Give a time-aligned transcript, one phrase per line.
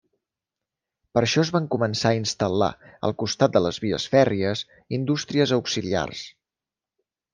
[1.17, 2.69] Per això es van començar a instal·lar,
[3.09, 4.65] al costat de les vies fèrries,
[5.01, 6.25] indústries auxiliars.